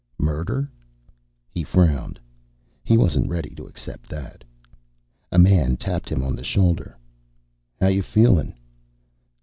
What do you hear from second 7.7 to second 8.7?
"How you feeling?"